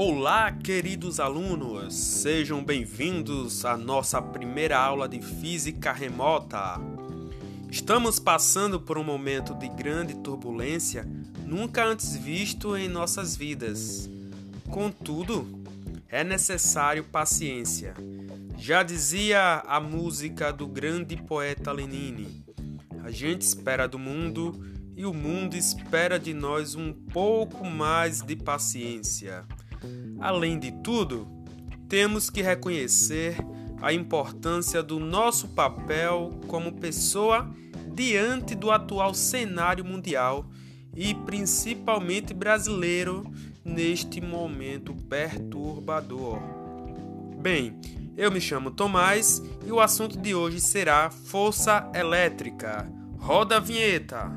[0.00, 1.92] Olá, queridos alunos!
[1.92, 6.80] Sejam bem-vindos à nossa primeira aula de Física Remota.
[7.68, 11.04] Estamos passando por um momento de grande turbulência
[11.44, 14.08] nunca antes visto em nossas vidas.
[14.70, 15.64] Contudo,
[16.08, 17.94] é necessário paciência.
[18.56, 22.44] Já dizia a música do grande poeta Lenine:
[23.02, 24.64] A gente espera do mundo
[24.96, 29.44] e o mundo espera de nós um pouco mais de paciência.
[30.18, 31.28] Além de tudo,
[31.88, 33.36] temos que reconhecer
[33.80, 37.48] a importância do nosso papel como pessoa
[37.94, 40.46] diante do atual cenário mundial
[40.94, 43.24] e principalmente brasileiro
[43.64, 46.38] neste momento perturbador.
[47.40, 47.78] Bem,
[48.16, 52.90] eu me chamo Tomás e o assunto de hoje será força elétrica.
[53.18, 54.30] Roda a vinheta!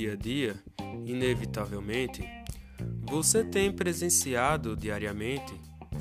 [0.00, 0.56] Dia a dia,
[1.04, 2.26] inevitavelmente,
[3.02, 5.52] você tem presenciado diariamente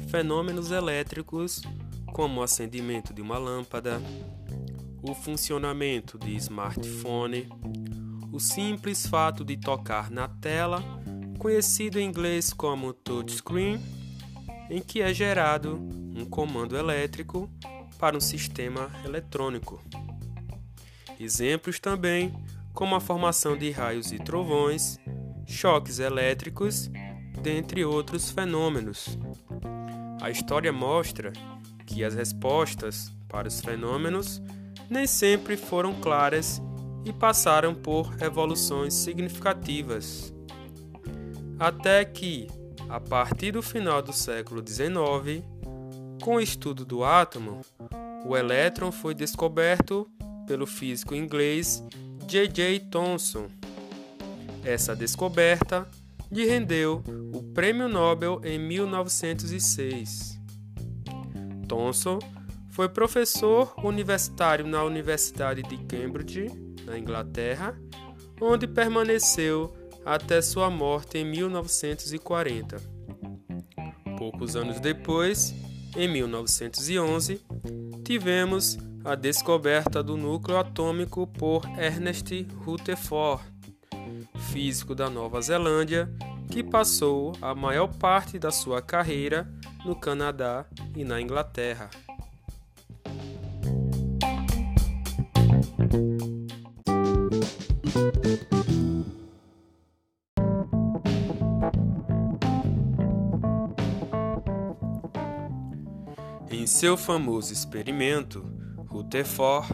[0.08, 1.62] fenômenos elétricos
[2.14, 4.02] como o acendimento de uma lâmpada,
[5.02, 7.50] o funcionamento de smartphone,
[8.32, 10.82] o simples fato de tocar na tela,
[11.38, 13.82] conhecido em inglês como touchscreen,
[14.70, 17.50] em que é gerado um comando elétrico
[17.98, 19.84] para um sistema eletrônico.
[21.20, 22.34] Exemplos também
[22.80, 24.98] como a formação de raios e trovões,
[25.46, 26.90] choques elétricos,
[27.42, 29.20] dentre outros fenômenos.
[30.22, 31.34] A história mostra
[31.86, 34.42] que as respostas para os fenômenos
[34.90, 36.62] nem sempre foram claras
[37.04, 40.34] e passaram por evoluções significativas.
[41.60, 42.48] Até que,
[42.88, 45.44] a partir do final do século XIX,
[46.22, 47.60] com o estudo do átomo,
[48.26, 50.10] o elétron foi descoberto
[50.48, 51.84] pelo físico inglês
[52.30, 52.82] J.J.
[52.92, 53.48] Thomson.
[54.64, 55.88] Essa descoberta
[56.32, 57.04] lhe rendeu
[57.34, 60.40] o Prêmio Nobel em 1906.
[61.68, 62.20] Thomson
[62.70, 66.46] foi professor universitário na Universidade de Cambridge,
[66.86, 67.76] na Inglaterra,
[68.40, 69.76] onde permaneceu
[70.06, 72.78] até sua morte em 1940.
[74.20, 75.52] Poucos anos depois,
[75.98, 77.42] em 1911,
[78.06, 78.78] tivemos
[79.10, 83.44] a descoberta do núcleo atômico por Ernest Rutherford,
[84.52, 86.08] físico da Nova Zelândia,
[86.52, 89.52] que passou a maior parte da sua carreira
[89.84, 90.64] no Canadá
[90.96, 91.90] e na Inglaterra.
[106.52, 108.59] Em seu famoso experimento,
[108.90, 109.68] Rutherford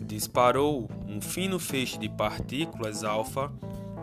[0.00, 3.52] disparou um fino feixe de partículas alfa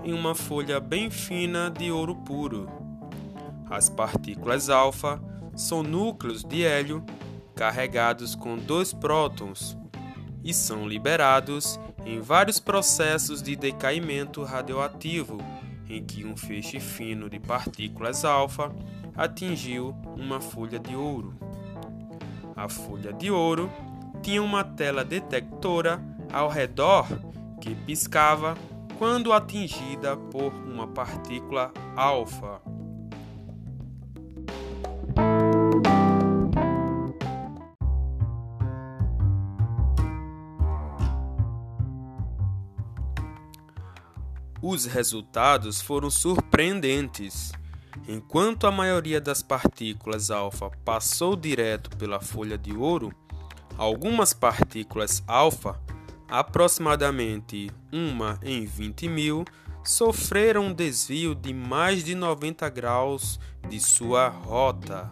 [0.03, 2.69] em uma folha bem fina de ouro puro.
[3.69, 5.21] As partículas alfa
[5.55, 7.03] são núcleos de hélio
[7.55, 9.77] carregados com dois prótons
[10.43, 15.37] e são liberados em vários processos de decaimento radioativo
[15.89, 18.71] em que um feixe fino de partículas alfa
[19.15, 21.33] atingiu uma folha de ouro.
[22.55, 23.69] A folha de ouro
[24.21, 25.99] tinha uma tela detectora
[26.31, 27.07] ao redor
[27.61, 28.55] que piscava
[28.97, 32.61] quando atingida por uma partícula alfa.
[44.61, 47.53] Os resultados foram surpreendentes.
[48.07, 53.13] Enquanto a maioria das partículas alfa passou direto pela folha de ouro,
[53.79, 55.79] algumas partículas alfa,
[56.27, 59.45] aproximadamente uma em 20 mil,
[59.85, 63.39] sofreram um desvio de mais de 90 graus
[63.69, 65.09] de sua rota.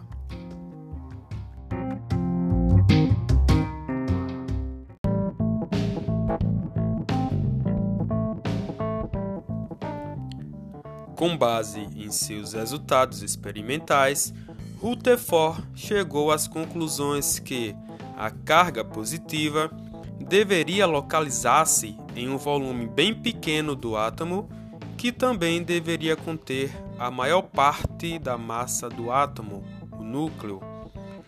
[11.16, 14.32] Com base em seus resultados experimentais,
[14.78, 17.74] Rutherford chegou às conclusões que
[18.18, 19.70] a carga positiva
[20.18, 24.48] deveria localizar-se em um volume bem pequeno do átomo,
[24.96, 29.62] que também deveria conter a maior parte da massa do átomo,
[29.92, 30.60] o núcleo,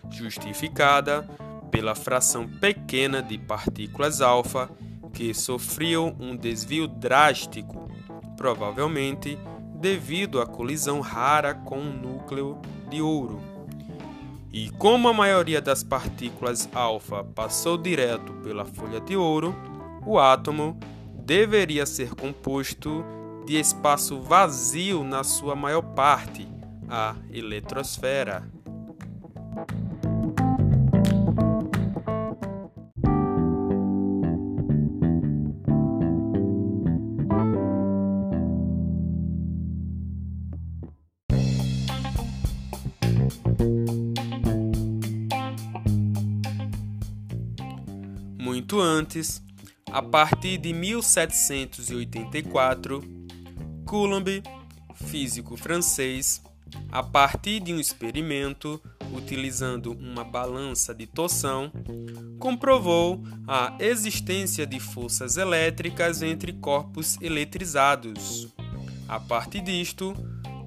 [0.09, 1.21] justificada
[1.71, 4.69] pela fração pequena de partículas alfa
[5.13, 7.89] que sofriam um desvio drástico,
[8.35, 9.39] provavelmente
[9.75, 12.59] devido à colisão rara com um núcleo
[12.89, 13.39] de ouro.
[14.53, 19.55] E como a maioria das partículas alfa passou direto pela folha de ouro,
[20.05, 20.77] o átomo
[21.23, 23.05] deveria ser composto
[23.45, 26.47] de espaço vazio na sua maior parte,
[26.89, 28.45] a eletrosfera.
[48.51, 49.41] Muito antes,
[49.89, 53.01] a partir de 1784,
[53.85, 54.43] Coulomb,
[54.93, 56.41] físico francês,
[56.91, 58.81] a partir de um experimento
[59.13, 61.71] utilizando uma balança de torção,
[62.39, 68.49] comprovou a existência de forças elétricas entre corpos eletrizados.
[69.07, 70.13] A partir disto,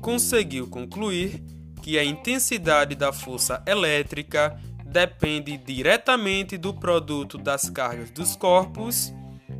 [0.00, 1.44] conseguiu concluir
[1.82, 4.58] que a intensidade da força elétrica
[4.94, 9.12] depende diretamente do produto das cargas dos corpos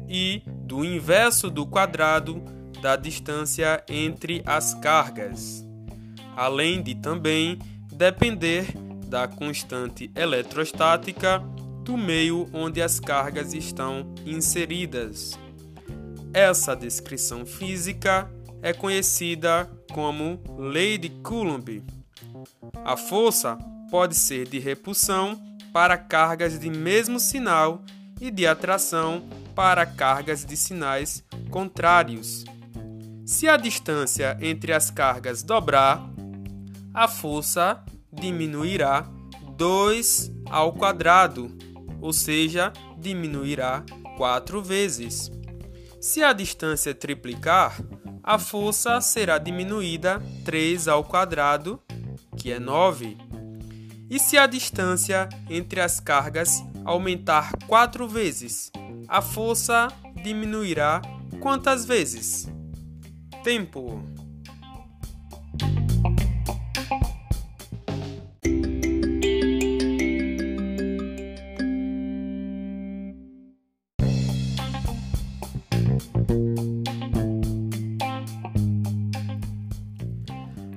[0.09, 2.41] e do inverso do quadrado
[2.81, 5.67] da distância entre as cargas,
[6.37, 7.59] além de também
[7.93, 8.67] depender
[9.09, 11.41] da constante eletrostática
[11.83, 15.37] do meio onde as cargas estão inseridas.
[16.33, 18.31] Essa descrição física
[18.63, 21.83] é conhecida como Lei de Coulomb.
[22.85, 23.59] A força
[23.95, 25.41] pode ser de repulsão
[25.73, 27.81] para cargas de mesmo sinal
[28.21, 29.23] e de atração
[29.55, 32.45] para cargas de sinais contrários.
[33.25, 36.05] Se a distância entre as cargas dobrar,
[36.93, 39.07] a força diminuirá
[39.57, 41.57] 2 ao quadrado,
[42.01, 43.85] ou seja, diminuirá
[44.17, 45.31] 4 vezes.
[46.01, 47.81] Se a distância triplicar,
[48.25, 51.81] a força será diminuída 3 ao quadrado,
[52.37, 53.24] que é 9.
[54.09, 58.71] E se a distância entre as cargas aumentar quatro vezes,
[59.09, 59.89] a força
[60.23, 61.01] diminuirá
[61.41, 62.49] quantas vezes?
[63.43, 64.03] Tempo.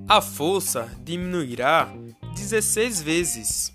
[0.10, 1.90] A força diminuirá
[2.50, 3.74] 16 vezes.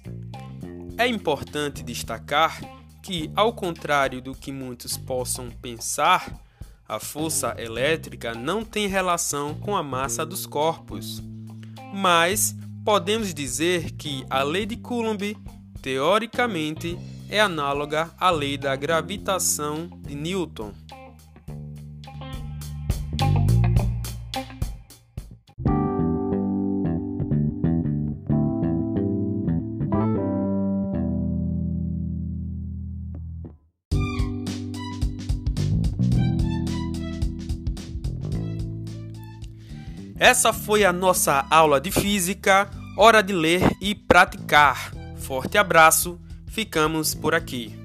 [0.96, 2.58] É importante destacar
[3.02, 6.32] que, ao contrário do que muitos possam pensar,
[6.88, 11.22] a força elétrica não tem relação com a massa dos corpos.
[11.92, 15.36] Mas podemos dizer que a lei de Coulomb,
[15.82, 16.98] teoricamente,
[17.28, 20.72] é análoga à lei da gravitação de Newton.
[40.22, 42.70] Essa foi a nossa aula de física.
[42.96, 44.92] Hora de ler e praticar.
[45.16, 46.16] Forte abraço,
[46.46, 47.81] ficamos por aqui.